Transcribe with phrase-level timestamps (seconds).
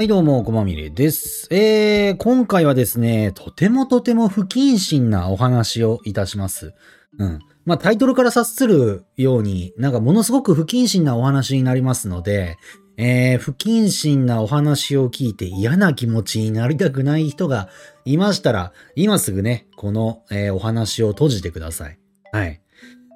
[0.00, 1.48] はい、どうも、こまみれです。
[1.50, 6.72] えー、今回はですね、とてもとても不謹慎なお話をいたします。
[7.18, 7.40] うん。
[7.64, 12.58] まあ、タイトルから察するように、なんかものすごく不謹慎なお話になりますので、
[12.96, 17.68] えー、不謹慎なお話を聞いて嫌な気持ちになりたくない人が
[18.04, 21.98] いましたら、今すぐね、この、えーお話を閉じてください。
[22.30, 22.60] はい。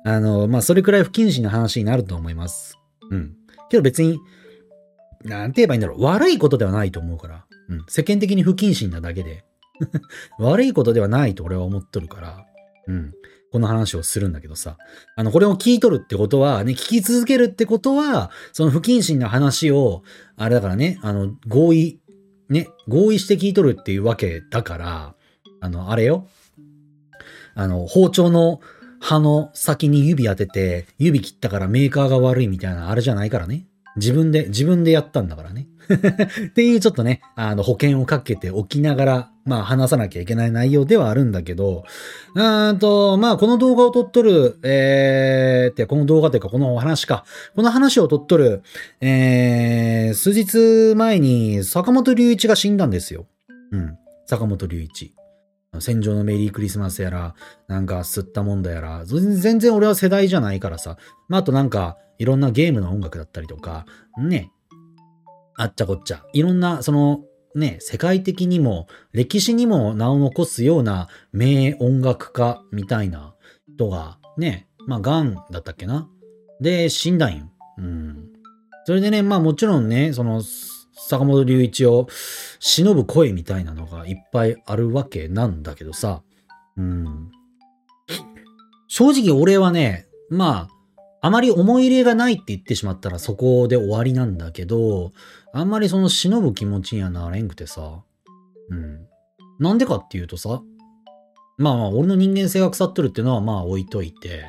[0.05, 2.77] あの、まあ、それくらい不謹慎な話になると思います。
[3.09, 3.37] うん。
[3.69, 4.19] けど別に、
[5.25, 6.03] なんて言えばいいんだろう。
[6.04, 7.44] 悪いことではないと思うから。
[7.68, 7.85] うん。
[7.89, 9.45] 世間的に不謹慎なだけで。
[10.39, 12.46] 悪いことではないと俺は思っとるから。
[12.86, 13.12] うん。
[13.53, 14.79] この話をするんだけどさ。
[15.17, 20.03] あの、これを聞いとるってことは、ね、聞き続けるってことは、その不謹慎な話を、
[20.36, 22.00] あれだからね、あの、合意、
[22.48, 25.14] ね、合意して聞いとるっていうわけだから、
[25.61, 26.29] あの、あれよ。
[27.54, 28.61] あの、包丁の
[29.00, 33.67] 刃の先に指当てて、指切ったからメーカーが悪いみたいな、あれじゃないからね。
[33.97, 35.67] 自分で、自分でやったんだからね。
[36.47, 41.84] っていうちょっとね、あの、保険をかけておきながら、まあ話さなきゃいけない内容ではあるんだけど、
[42.34, 47.25] うんと、まあこの動画を撮っとる、えー、って、この動画というかこのお話か。
[47.57, 48.62] この話を撮っとる、
[49.01, 53.27] えー、数日前に坂本龍一が死んだんですよ。
[53.73, 53.97] うん。
[54.27, 55.15] 坂本龍一。
[55.81, 57.34] 戦場のメリークリスマスやら、
[57.67, 60.99] なんか吸ったもんだやら、全然俺は世代じゃないからさ。
[61.29, 63.84] まあ、あとなんか、いろんなゲームの音楽だったりとか、
[64.17, 64.53] ね。
[65.56, 66.25] あっちゃこっちゃ。
[66.33, 67.25] いろんな、その、
[67.56, 73.34] ね、世界的にも、歴史にも名を残すような名音楽家みたいな
[73.75, 76.09] 人が、ね、まあ、癌だったっけな。
[76.61, 77.50] で、死んだんよ。
[77.78, 78.28] うん。
[78.84, 80.45] それでね、まあもちろんね、その、
[81.09, 82.06] 坂本龍一を
[82.61, 86.23] 忍ぶ声みたいなのがいっぱいあるわけなんだけどさ。
[86.77, 87.33] うん。
[88.87, 90.81] 正直俺はね、まあ、
[91.25, 95.12] あまり思い入れがないって言ってしまったらそこで終わりなんだけど、
[95.55, 98.03] あんまりその忍ぶ気持ちにはなれんくてさ。
[98.70, 99.06] うん。
[99.61, 100.62] なんでかっていうとさ、
[101.59, 104.47] まあまあ俺の人間性が腐っとるっていうのはまあ置いといて、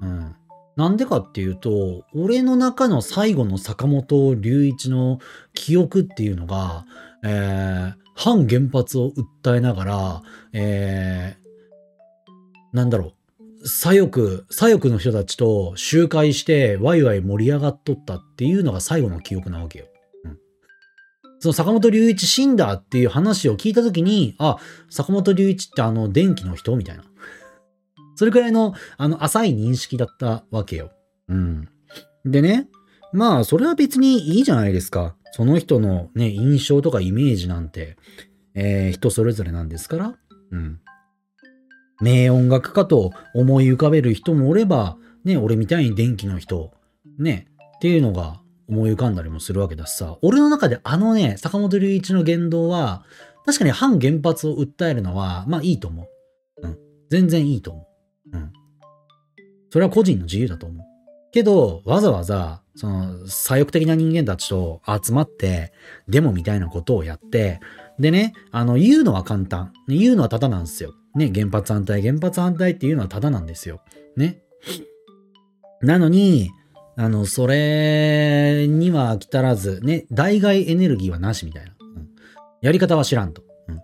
[0.00, 0.34] うん。
[0.76, 5.18] なんでかっていうと、俺の中の最後の坂本龍一の
[5.52, 6.86] 記憶っていうのが、
[7.24, 9.12] えー、反原発を
[9.42, 10.22] 訴えながら、
[10.54, 13.12] えー、なんだろう、
[13.66, 19.86] 左翼、左翼の人たちと集会してワイワイ盛り上がっとったっていうのが最後の記憶なわけよ。
[20.24, 20.38] うん。
[21.40, 27.02] その坂本龍一死んだっていう話を聞いたときに、あ、坂本龍一ってあの電気の人みたいな。
[28.14, 30.92] それくらいの、あの、浅い認識だったわけよ。
[31.28, 31.68] うん。
[32.24, 32.68] でね、
[33.12, 35.16] まあ、それは別にいいじゃないですか。
[35.32, 37.96] その人のね、印象とかイメージなんて、
[38.54, 40.14] えー人それぞれなんですから。
[40.52, 40.80] うん。
[42.00, 46.72] 名音楽家と思い浮かべる人もおれば、ね、俺みたいに電気の人、
[47.18, 50.18] ね、っていうのが思い浮かんだりもするわけだしさ。
[50.22, 53.04] 俺の中であのね、坂本龍一の言動は、
[53.44, 56.66] 確かに反原発を訴えるのは、まあいいと思う。
[56.66, 56.78] うん。
[57.10, 57.88] 全然いいと思
[58.32, 58.36] う。
[58.36, 58.52] うん。
[59.70, 60.86] それは個人の自由だと思う。
[61.32, 65.72] けど、わざわざ、その、左翼的な人間たちと集まって、
[66.08, 67.60] デモみたいなことをやって、
[67.98, 69.72] でね、あの、言うのは簡単。
[69.88, 70.94] 言うのはただなんですよ。
[71.14, 73.80] ね、原発反対、原発反対っていうのはただなんですよ。
[74.16, 74.42] ね。
[75.80, 76.50] なのに、
[76.96, 81.72] あの、それには来たらず、ね、代替エネルギーはなしみたいな。
[81.80, 82.06] うん
[82.62, 83.42] やり方は知らんと。
[83.68, 83.80] うん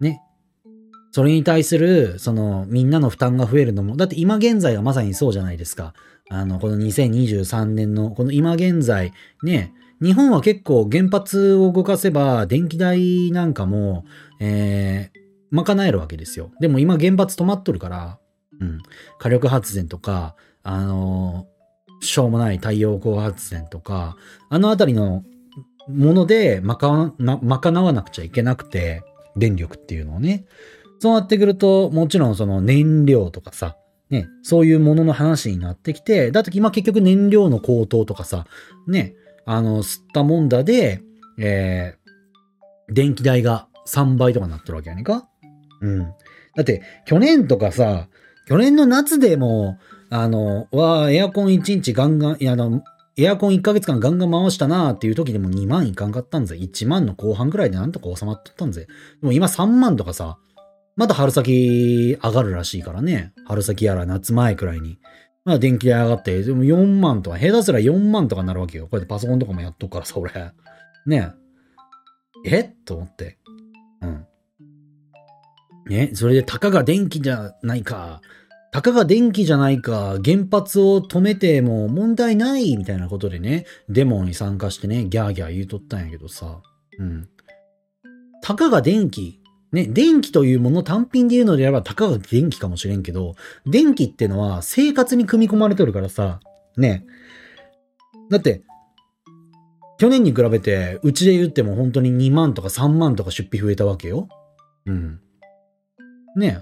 [0.00, 0.20] ね。
[1.10, 5.94] それに対する、その、みんなの負担が増えるのも、だって今現在はまさにそうじゃないですか。
[6.30, 9.12] あの、この2023年の、この今現在、
[9.42, 9.72] ね、
[10.04, 14.04] 日本は結構原発を動かせば、電気代なんかも、
[14.38, 16.50] えー、賄えるわけですよ。
[16.60, 18.18] でも今原発止まっとるから、
[18.60, 18.82] うん、
[19.18, 21.46] 火力発電とか、あの
[22.00, 24.16] しょうもない太陽光発電とか、
[24.50, 25.24] あのあたりの
[25.88, 29.02] もので賄な賄わなくちゃいけなくて、
[29.36, 30.44] 電力っていうのをね。
[30.98, 33.76] そうなってくると、もちろんその燃料とかさ、
[34.10, 38.46] ね、そういうものの話になってきて、だって今結局燃料の高騰とかさ、
[38.86, 39.14] ね、
[39.46, 41.02] あの、吸ったもんだで、
[41.38, 45.28] えー、電気代が3倍とかなってるわけやねんか？
[45.80, 46.00] うん。
[46.00, 48.08] だって、去年とかさ、
[48.46, 49.78] 去年の夏でも、
[50.10, 52.82] あの、わあ、エアコン1日ガンガン、いや、あの、
[53.16, 56.56] エアコン1ヶ月間ガンガン回したなーっていう時でも2万いかんかったんぜ。
[56.56, 58.86] 1万の後半くらいでなんとか収まっとったんぜ。
[59.20, 60.36] でも今3万とかさ、
[60.96, 63.32] まだ春先上がるらしいからね。
[63.46, 64.98] 春先やら夏前くらいに。
[65.44, 68.84] まあ電気代上がって、でも4万とか、下手すら4万とかになるわけよ。
[68.84, 70.32] こうやってパソコンとかもやっとくからさ、俺。
[71.06, 71.32] ね
[72.44, 72.56] え。
[72.56, 72.64] え？
[72.84, 73.38] と思って。
[74.00, 74.26] うん。
[75.86, 78.22] ね、それでたかが電気じゃないか。
[78.72, 80.18] たかが電気じゃないか。
[80.24, 86.62] 原発を止めても問題ないみたいなことでね、デモに参加してね、ギャーギャー言うとったんやけどさ。
[86.98, 87.28] うん。
[88.42, 89.40] たかが電気。
[89.74, 93.34] ね、電気というもの単品で言うのであれば、たかが電気かもしれんけど、
[93.66, 96.38] 電気ってのは生活に組み込まれてるからさ、
[96.76, 97.04] ね。
[98.30, 98.62] だって、
[99.98, 104.28] 去年に比べて、うちで言っても本当に2万とか3万とか出費増えたわけよ。
[104.86, 105.20] うん。
[106.36, 106.60] ね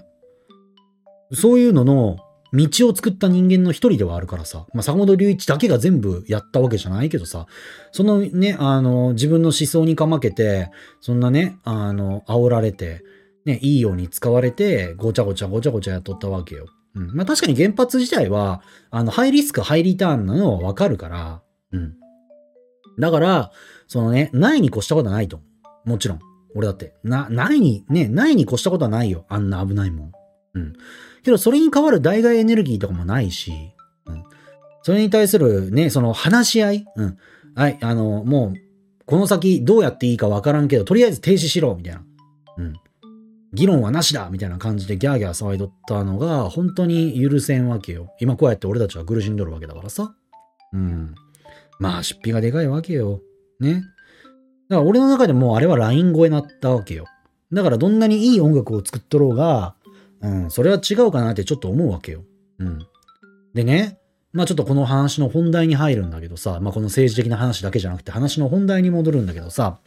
[1.31, 2.17] そういうのの
[2.53, 4.67] 道を作った人間の一人ではあるからさ。
[4.73, 7.47] まあ、坂本龍一だけが全部やったわけじゃないけどさ。
[7.91, 10.69] そのね、あの、自分の思想にかまけて、
[11.01, 13.03] そんなね、あの、煽られて、
[13.45, 16.67] ね、いいように使われて、ごちゃごちゃごちゃごちゃやっとったわけよ。
[16.95, 17.11] うん。
[17.13, 18.61] まあ、確かに原発自体は、
[18.91, 21.41] あの、ハイリスク、ハイリターンなのはわかるから、
[21.71, 21.95] うん。
[22.99, 23.51] だから、
[23.87, 25.41] そのね、ないに越したことはないと。
[25.85, 26.19] もちろん。
[26.55, 26.93] 俺だって。
[27.03, 29.25] な、ないに、ね、ないに越したことはないよ。
[29.27, 30.11] あんな危ないもん。
[30.53, 30.73] うん。
[31.23, 33.51] けど、それに代わる代替エネルギーとかもないし、
[34.05, 34.23] うん。
[34.83, 37.17] それに対するね、その話し合いうん。
[37.55, 38.53] はい、あの、もう、
[39.05, 42.03] この先どうやっていいかわからんけど、とりあえず停止しろみたいな。
[42.57, 42.73] うん。
[43.53, 48.13] 議論はなしだみたいな感じでギャーギャー騒いどったのが、本当に許せんわけよ。
[48.19, 50.15] 今こうやって俺たちは苦しんどるわけだからさ。
[50.73, 51.15] うん。
[51.79, 53.21] まあ、出費がでかいわけよ。
[53.59, 53.83] ね。
[54.69, 57.05] だから俺の中でもうあれはライン超えなったわけよ。
[57.51, 59.75] だからどんなにいい音楽を作っとろうが、
[60.23, 62.23] うん、それは違うかなってちょっと思うわけよ。
[62.59, 62.79] うん。
[63.53, 63.99] でね、
[64.31, 69.79] まあちょっとこの話の本題に入るんだけどさ、まあこの政治的な話だけじゃなくて話の本題に戻るんだけどさ、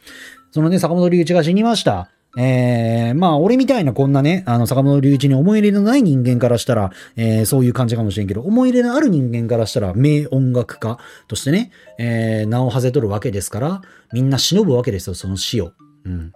[0.51, 2.09] そのね、坂本龍一が死にました。
[2.39, 13.81] えー、まあ俺みたいなこんなね、あの坂本龍一に思い入れのない人間からしたら、えー、そういう感じかもしれんけど、思い入れのある人間からしたら名音楽家としてね、えー、名を馳せとるわけですから、
[14.13, 15.71] みんな忍ぶわけですよ、その死を。
[16.05, 16.31] うん。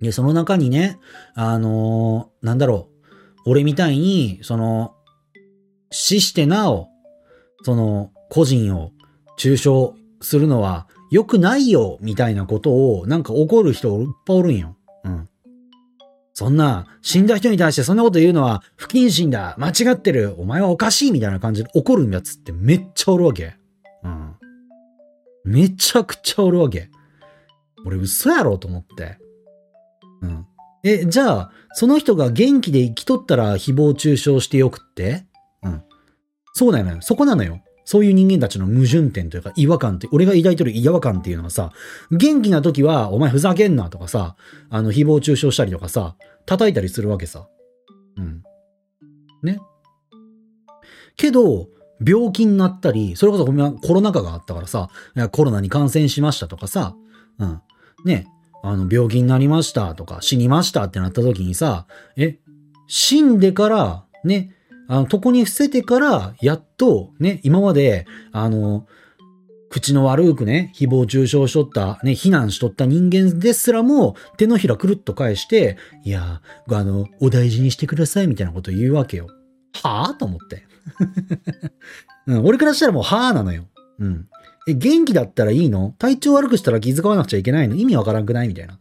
[0.00, 0.98] で、その中にね、
[1.34, 2.89] あのーなんだろう、
[3.46, 4.94] 俺みたいに、その、
[5.90, 6.88] 死してなお、
[7.62, 8.92] その、個人を
[9.36, 9.70] 中傷
[10.20, 14.76] するのは良くないよ、みたいなことを、なんか怒る人いっぱいおるんよ。
[15.04, 15.28] うん。
[16.34, 23.56] そんな、死んだ人に対してそんなこと言うのは不謹慎だ、間違ってる、お前はおかしい、みたいな感じで怒るんやつってめっちゃおるわけ。
[24.04, 24.36] うん。
[25.44, 26.90] めちゃくちゃおるわけ。
[27.84, 29.18] 俺嘘やろと思って。
[30.22, 30.46] うん。
[30.82, 35.26] え、じゃあ、その人が元気で生きとったら誹謗中傷してよくって？
[35.62, 35.82] うん。
[36.52, 36.98] そうなのよ。
[37.00, 37.60] そこなのよ。
[37.84, 41.72] そういう人間たちの矛盾点というか違和感って、俺が抱いてる違和感っていうのはさ、
[42.10, 44.36] 元気な時は、お前ふざけんなとかさ、
[44.68, 46.16] あの、誹謗中傷したりとかさ、
[46.46, 47.48] 叩いたりするわけさ。
[48.16, 48.42] うん。
[49.42, 49.58] ね。
[51.16, 51.68] けど、
[52.04, 54.88] 病気になったり、それこそごめんコロナ禍があったからさ、
[55.32, 56.94] コロナに感染しましたとかさ、
[57.38, 57.60] うん。
[58.04, 58.26] ね、
[58.62, 61.86] あの、病気になりましたとか、死にましたってなった時にさ、
[62.16, 62.38] え、
[62.86, 64.54] 死んでから、ね、
[64.88, 68.86] あの、床に伏せてから、やっと、ね、今まで、あの、
[69.70, 79.28] 口の悪くね、誹謗中傷しとった、ね、非難しとった人間ですらも、手のひらくるっと返して、いや、あの、お大事にしてくださいみたいなこと言うわけよ。
[79.72, 80.16] はぁ？
[80.16, 80.64] と思って。
[82.26, 83.68] うん、俺からしたらもう、はぁなのよ。
[84.00, 84.28] うん。
[84.68, 85.94] え、元気だったらいいの？
[85.98, 87.76] 体調悪くしたら気遣わなくちゃいけないの？
[87.76, 88.48] 意味わからんくない？
[88.48, 88.78] みたいな。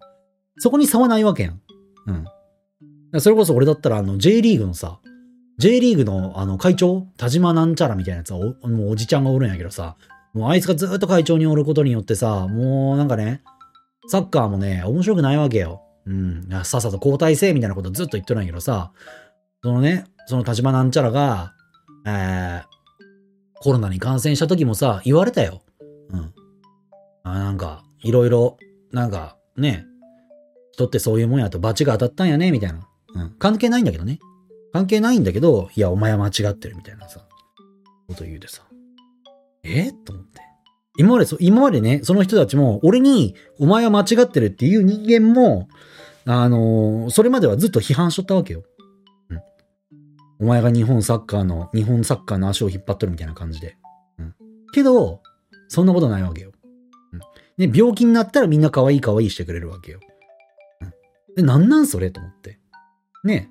[0.58, 1.62] そこに差はないわけやん。
[3.14, 3.22] うん。
[3.22, 5.00] それこそ俺だったら、あの、J リーグのさ、
[5.58, 9.96] J リーグのあの会長、田島なんちゃらみたいなやつはお、もうおじちゃんがおるんやけどさ、
[10.34, 13.42] もうあいつがずっと会長におることによってさ、もうなんかね、
[14.08, 15.82] サッカーもね、面白くないわけよ。
[16.06, 16.50] うん。
[16.64, 18.92] さっさと交代せみたいなことずっと言ってるんやけどさ、
[19.64, 21.54] そのね、その田島なんちゃらが、
[22.06, 22.64] えー、
[23.62, 25.62] コロナに感染した時もさ、言われたよ。
[27.24, 28.58] あ、なんか、いろいろ、
[28.92, 29.86] なんか、ね、
[30.72, 32.88] 人ってそういうもんやと罰が当たったんやね、みたいな。
[33.16, 33.36] うん。
[33.38, 34.20] 関係ないんだけどね。
[34.72, 37.22] 関係ないんだけど、いや、お前は間違ってるみたいなさ、
[38.08, 38.64] こと言うでさ。
[39.64, 39.92] え？
[39.92, 40.42] と思って。
[40.98, 45.68] 今までそ、今までね、その人たちも、俺に、お前は間違ってるっていう人間も、
[46.26, 48.64] あのーそれまではずっと批判しとったわけよ。
[49.30, 49.42] うん。
[50.42, 53.78] お前が日本サッカーの、日本サッカーの足を引っ張っとるみたいな感じで。
[54.20, 54.36] うん。
[54.74, 55.22] けど、
[55.68, 56.52] そんなことないわけよ。
[57.60, 57.72] うん。
[57.72, 60.00] ね、病気になったらみんな可愛い可愛いしてくれるわけよ。
[61.36, 62.60] で、なんなんそれと思って。
[63.24, 63.50] ね。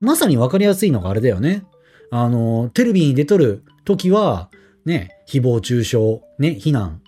[0.00, 1.64] まさにわかりやすいのがあれだよね。
[2.10, 4.50] あの、テレビに出とる時は、
[4.84, 7.00] ね、誹謗中傷、ね、非難、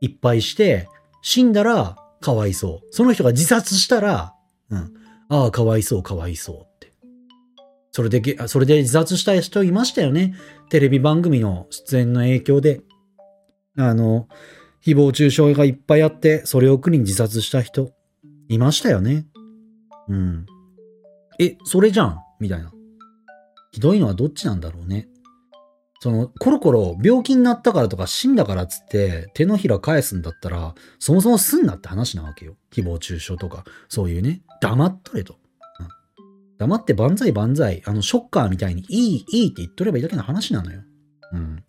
[0.00, 0.88] いっぱいして、
[1.22, 2.86] 死んだら、かわいそう。
[2.90, 4.34] その人が自殺したら、
[4.70, 4.92] うん、
[5.28, 6.92] ああ、かわいそう、かわいそうって。
[7.92, 10.34] それで、それで自殺した人いましたよね。
[10.68, 12.80] テレビ番組の出演の影響で。
[13.76, 14.28] あの、
[14.84, 17.92] 誹謗中傷がいっぱいあって、それを苦に自殺した人、
[18.48, 19.26] いましたよね。
[20.08, 20.46] うん。
[21.38, 22.18] え、それじゃん？
[22.40, 22.72] みたいな。
[23.70, 25.08] ひどいのはどっちなんだろうね。
[26.00, 32.56] その、コロコロ病気になったからとか死んだからっつって手のひら返すんだったら、そもそもすんなって話なわけよ。
[32.72, 35.34] 誹謗中傷とか、そういうね、黙っとれと。
[35.78, 35.88] うん、
[36.58, 40.82] 黙って万歳万歳、あの、ショッカーみたいにいい、いいって言っとればいいだけの話なのよ。
[41.32, 41.64] うん。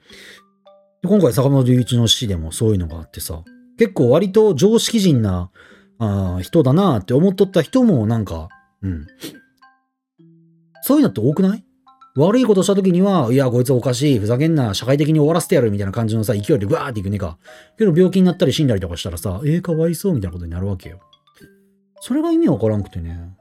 [1.06, 3.44] 今回坂本龍一の死でもそういうのがあってさ、
[3.78, 5.52] 結構割と常識人な
[6.00, 8.50] あ人だなって思っとった人もなんか、
[8.82, 9.08] うん。
[10.82, 11.66] そういうのって多くない？
[12.16, 17.40] 悪いことした時には、いや、こいつおかしい、ふざけんな、社会的に終わらせてやるみたいな感じのさ、勢いでグワーっていくねか。
[17.78, 21.00] けど病気になったり死んだりとかしたらさ、えー、かわいそうみたいなことになるわけよ。
[22.02, 23.36] それが意味わからんくてね。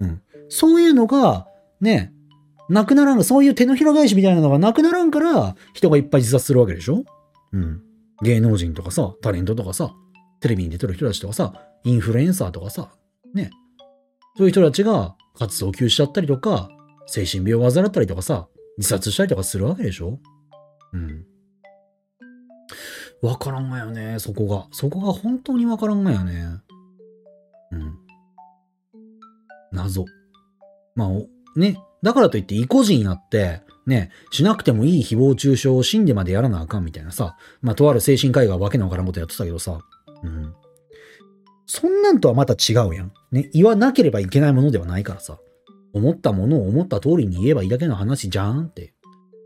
[0.00, 0.22] うん。
[0.48, 1.46] そういうのが、
[1.80, 2.12] ね、
[2.68, 7.04] なくならん、そういう手のひら返しみたいなのがなくならんから、人がいっぱい自殺するわけでしょ？
[7.52, 7.82] うん。
[8.22, 9.92] 芸能人とかさ、タレントとかさ、
[10.40, 11.52] テレビに出てる人たちとかさ、
[11.84, 12.90] インフルエンサーとかさ、
[13.34, 13.50] ね。
[14.36, 16.68] そういう人たちが活動休止しちゃったりとか、
[17.06, 20.18] 精神病を患ったりとかさ、自殺したりとかするわけでしょ？
[20.92, 21.24] うん。
[23.22, 24.66] わからんがよね、そこが。
[24.72, 26.48] そこが本当にわからんがよね。
[27.72, 27.94] うん。
[29.72, 30.04] 謎。
[30.94, 31.08] まあ、
[31.58, 31.78] ね。
[32.02, 37.36] だからといって意固地になって、ね、しなくてもいい誹謗中傷を死んでまでやらなあかんみたいなさ。
[37.62, 39.80] まあ、とある精神科医がわけのわからんことやってたけどさ。
[40.22, 40.54] うん。
[41.66, 43.12] そんなんとはまた違うやん。
[43.30, 43.48] ね。
[43.52, 45.38] 言わなければいけないものではないからさ。
[45.92, 48.92] 思ったものを思った通りに言えばいいだけの話じゃんって。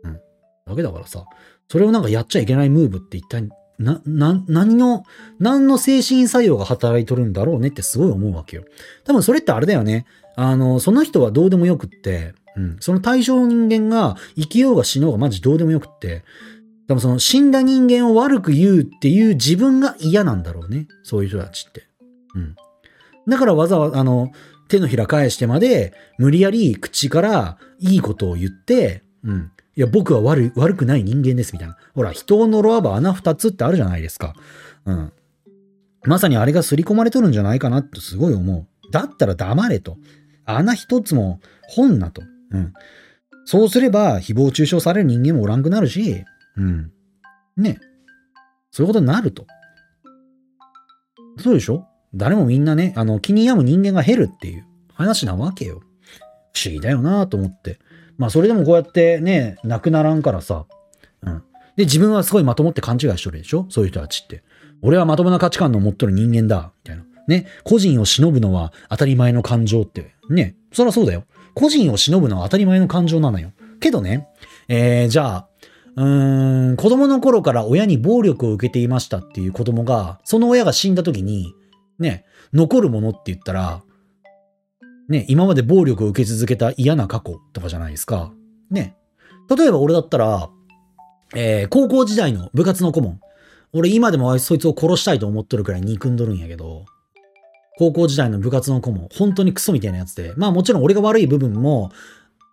[0.02, 0.21] うん。
[0.66, 1.25] だけだからさ、
[1.69, 5.04] それをなんかやっちゃいけないムーブって一体、な、な、何の、
[5.38, 8.64] 何の精神作用が働いとるんだろうねってすごい思うわけよ。
[9.04, 10.07] 多分それってあれだよね。
[10.37, 12.76] あの、その人はどうでもよくって、うん。
[12.81, 16.23] その対象人間が生きようが死のうがマジどうでもよくって、
[16.87, 20.87] 多分その死んだ人間を悪く言うっていう自分が嫌なんだろうね。
[21.02, 21.88] そういう人たちって。
[22.35, 22.57] うん。
[23.26, 24.33] だからわざわざ、あの、
[24.69, 29.50] 手のひら返してまで、無理やり口からいいことを言って、うん。
[29.76, 31.76] いや、僕は悪、悪くない人間です、みたいな。
[31.95, 34.35] ほら、人を呪わば穴二つってあるじゃないですか。
[34.85, 35.12] うん。
[36.05, 38.67] まさにあれが刷り込まれとるんじゃないかなってすごい思う。
[38.90, 39.97] だったら黙れと。
[40.45, 42.23] 穴一つも本なと。
[42.50, 42.73] うん。
[43.45, 46.25] そうすれば、誹謗中傷される人間もおらんくなるし、
[46.57, 46.92] うん。
[47.57, 47.78] ね。
[48.71, 49.47] そういうことになると。
[51.38, 51.87] そうでしょ？
[52.14, 55.80] 誰もみんなね、あの、気に病む人間が減るっていう話なわけよ。
[56.52, 57.78] 不思議だよなと思って。
[58.19, 60.66] まあ、それでもこうやってね、亡くならんからさ。
[61.23, 61.42] うん。
[61.76, 63.66] で、自分はすごいまともって勘違いしとるでしょ？
[63.71, 64.42] そういう人たちって。
[64.83, 66.73] 俺はまともな価値観の持っとる人間だ。
[66.85, 67.04] みたいな。
[67.26, 67.47] ね。
[67.64, 70.14] 個人を忍ぶのは当たり前の感情って。
[70.28, 70.57] ね。
[70.73, 71.25] そりゃそうだよ。
[71.54, 73.52] 個人を忍ぶのは当たり前の感情なのよ。
[73.80, 74.28] けどね、
[74.69, 75.49] えー、じゃあ、
[75.97, 81.52] うーん、子供の頃から親に暴力を受けていましたっていう子供が、その親が死んだ時に、
[81.99, 83.83] ね、残るものって言ったら、
[85.09, 88.33] ね、今まで暴力を受け続けた嫌な過去とかじゃないですか。
[88.71, 88.97] ね。
[89.54, 90.50] 例えば俺だったら、
[91.35, 93.21] えー、高校時代の部活の顧問。
[93.73, 96.87] 俺今でもそいつを殺したいと思っとるくらい憎んどるんやけど、
[97.81, 101.91] 高校時代の部活の顧問、本当にクソみたいなやつで、まあもちろん俺が悪い部分も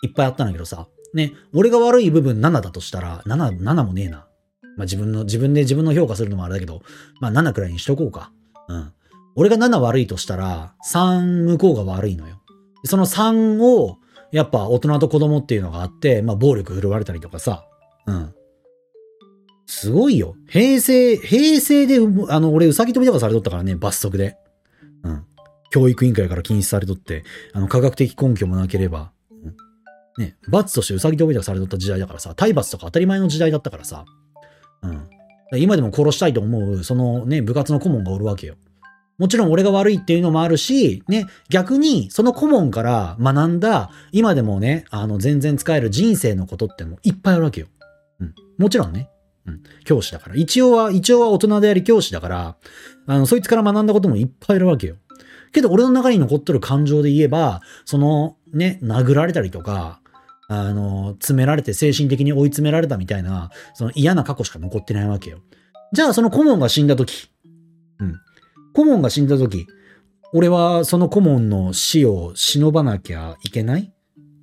[0.02, 4.26] いっぱいあったんだけどさ、ね、俺が悪い部分7だとしたら、7、7もねえな。
[4.78, 6.82] まあ自分の、自分で自分の評価するのもあれだけど、
[7.20, 8.32] まあ7くらいにしとこうか。
[8.70, 8.94] うん。
[9.36, 12.42] 俺が7悪いとしたら、3向こうが悪いのよ。
[12.86, 13.98] その3を、
[14.32, 17.66] やっぱ大人と子供っていうのがあって、まあ暴力振るわれたりとかさ。
[18.06, 18.34] うん。
[19.66, 20.38] すごいよ。
[20.48, 21.98] 平成、平成で、
[22.30, 24.38] あの、俺、うさぎ飛びとかされとったからね、罰則で。
[25.04, 25.24] うん。
[25.70, 27.24] 教育委員会から禁止されとって、
[27.54, 34.06] あの、科学的根拠もなければ、うん、ね、罰としてうさぎ飛びとかされとった時代だからさ、体罰とか当たり前の時代だったからさ、
[34.84, 35.10] うん。
[35.56, 38.56] 今でも殺したいと思う、そのね、部活の顧問がおるわけよ。
[39.18, 47.68] もちろん俺が悪いっていうのもあるし、ね、逆にその顧問から学んだ、今でもね、あの、全然使える人生のことってもいっぱいあるわけよ。
[48.20, 48.36] うん。
[48.58, 49.10] もちろんね。
[49.48, 49.64] うん。
[49.86, 50.36] 教師だから。
[50.36, 52.58] 一応は、一応は大人であり教師だから、
[53.08, 54.98] あの、そいつから学んだこともいっぱいあるわけよ。
[55.54, 60.02] けど俺の中に残っとる感情で言えば、その、ね、殴られたりとか、
[60.50, 65.40] あの、詰められて精神的に追い詰められたみたいな、その嫌な過去しか残ってないわけよ。
[65.94, 67.30] じゃあその顧問が死んだ時、
[68.00, 68.16] うん。
[68.74, 69.68] 顧問が死んだ時、
[70.34, 73.94] 俺はその顧問の死を忍ばなきゃいけない？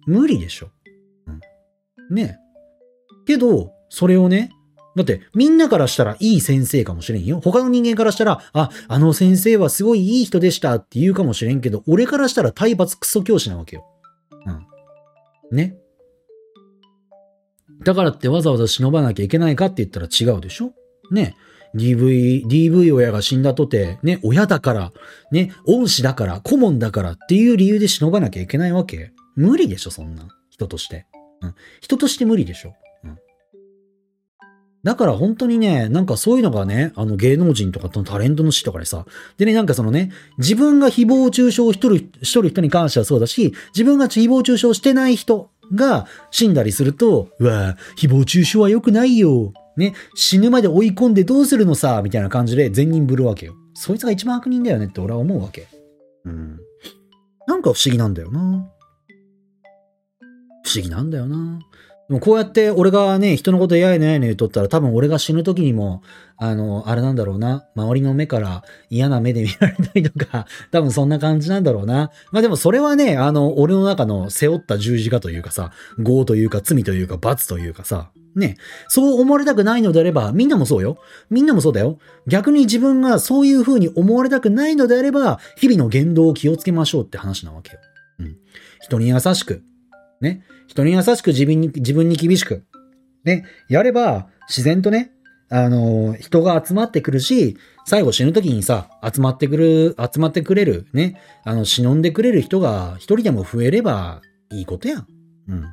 [0.06, 0.70] 無理でしょ。
[1.26, 2.14] うん。
[2.14, 2.38] ね
[3.26, 4.50] けど、それをね、
[4.96, 7.40] だってみんなからしたらいい先生かもしれんよ。
[7.40, 13.86] 他の人間からしたら、あ、あの先生はすごいいい人でしたって言うかもしれんけど、俺からしたら体罰クソ教師なわけよ。
[14.46, 15.56] うん。
[15.56, 15.76] ね。
[17.84, 20.72] だからってわざわざ忍ばなきゃいけないかって言ったら違うでしょ？
[21.10, 21.34] ね。
[21.74, 24.92] DV、DV 親が死んだとて、ね、親だから、
[25.32, 30.28] ね、恩師だから、顧問だからっていう理由で忍ばなきゃいけないわけ無理でしょ、そんな。
[30.50, 31.06] 人として。
[31.40, 31.54] うん。
[31.80, 32.74] 人として無理でしょ。
[34.84, 39.06] だから本当にね、なんかそういうのがね、あの芸能人とかとタレントの死とかでさ、
[39.38, 49.54] でね、なんかそのね、自分が誹謗中傷しとる、しとる人に関してはそうだし、自分が誹謗中傷してない人が死んだりすると、うわ誹謗中傷は良くないよ。
[49.78, 53.54] ね、死ぬまで追い込んでどうするのさ、みたいな感じで全人ぶるわけよ。
[53.72, 55.66] そいつが一番悪人だよねって俺は思うわけ。
[56.24, 56.60] うん。
[57.46, 58.70] なんか不思議なんだよな。
[60.62, 61.60] 不思議なんだよな。
[62.08, 66.02] でもこうやって俺がね、人のことやいのやいの言うとったら多分俺が死ぬ時にも、
[66.36, 67.66] あの、あれなんだろうな。
[67.74, 72.10] 周りの目から嫌な目で見られたりとか、 多分そんな感じなんだろうな。
[72.30, 78.56] まあでもそれはね、あの、俺の中の背負った十字架というかさ、業というか罪というか罰というかさ、ね、
[78.88, 80.98] そう思われたくないのであれば、みんなもそうよ。
[81.30, 81.98] みんなもそうだよ。
[82.26, 87.78] 逆に自分がそういう風に思われたくないのであれば、日々の言動を気をつけましょうって話なわけよ。
[88.18, 88.36] うん。
[88.80, 89.62] 人に優しく、
[90.20, 90.42] ね。
[90.66, 92.64] 人に優しく自分に、自分に厳しく。
[93.24, 93.44] ね。
[93.68, 95.12] やれば、自然とね、
[95.50, 97.56] あの、人が集まってくるし、
[97.86, 101.20] 最後死ぬ時にさ、集まってくる、集まってくれる、ね。
[101.44, 105.06] あの、忍んでくれる人が一人でも増えればいいことやん。
[105.48, 105.64] うん。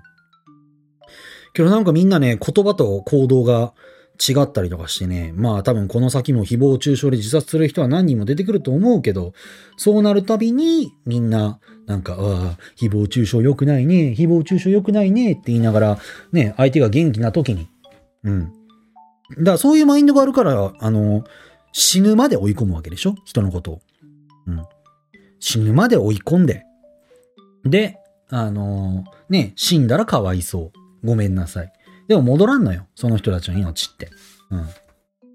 [1.54, 3.74] けどなんかみんなね、言葉と行動が
[4.30, 9.34] 違ったりとかしてね、まあ多分この先も誹謗中傷で自殺する人は何人も出てくると思うけど、
[9.78, 16.00] そうなるたびにみんな、なんか、ああ、誹謗中傷良くないね、誹謗中傷良くないねって言いながら、
[16.32, 17.68] ね、相手が元気な時に、
[18.24, 18.54] うん。
[19.40, 21.24] だからそういうマインドがあるから、あの、
[21.72, 23.16] 死ぬまで追い込むわけでしょ？
[23.26, 23.82] 人のことを。
[24.46, 24.64] うん。
[25.40, 26.64] 死ぬまで追い込んで。
[27.64, 27.98] で、
[28.30, 30.72] あのね、死んだらかわいそ
[31.04, 31.08] う。
[31.08, 31.74] ごめんなさい。
[32.12, 32.88] でも戻らんのよ。
[32.94, 34.10] その人たちの命って。
[34.50, 34.66] うん。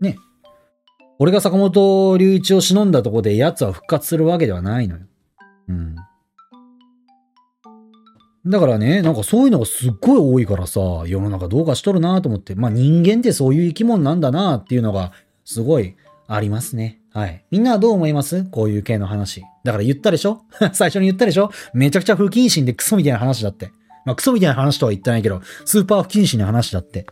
[0.03, 0.19] ね。
[1.19, 5.03] 俺が坂本龍一を忍んだとこで奴は復活するわけではないのよ。
[5.69, 5.97] うん。
[8.45, 15.13] だからね、なんかそういうのがすっごい多いからさ、世の中どうかしとるなと思って、まあ人間ってそういう生き物なんだなっていうのが
[15.47, 17.01] すごいありますね。
[17.15, 17.43] はい。
[17.51, 18.45] みんなはどう思います？
[18.45, 19.43] こういう系の話。
[19.65, 20.43] だから言ったでしょ？
[20.75, 21.51] 最初に言ったでしょ？
[21.73, 23.73] めちゃくちゃ不謹慎でクソみたいな話だって。
[24.07, 27.07] まあ、クソみたいな話とは言ってないけど、スーパー不謹慎な話だって。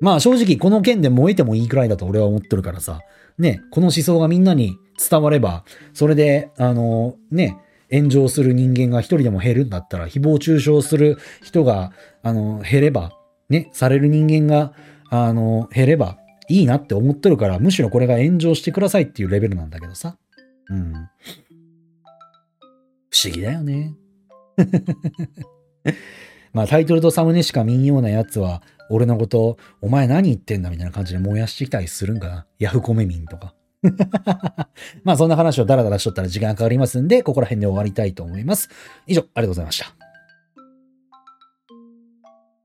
[0.00, 3.00] まあ正直この件で燃えてもいいくらいだと俺は思ってるからさ。
[3.38, 7.56] ね、この思想がみんなに伝われば、それで、あの、ね、
[7.90, 13.12] 炎上する人間が一人でも減るんだったら、誹謗中傷する人が、あの、減れば、
[13.48, 14.72] ね、される人間が、
[15.08, 20.16] あの、減ればいいなって思ってるから、むしろこれが炎上してくださいっていうレベルなんだけどさ。
[20.68, 20.92] うん。
[23.10, 23.94] 不思議だよね。
[26.52, 32.46] まあタイトルとサムネしか見んようなやつは、俺のこと、お前何言ってんだみたいな感じで燃やしてきたりするんかな。
[32.58, 33.54] ヤフコメ民とか。
[35.02, 38.68] まあそんな話をダラダラしとったら時間かかりますんで、ここら辺で終わりたいと思います。
[39.06, 40.11] 以上、ありがとうございました。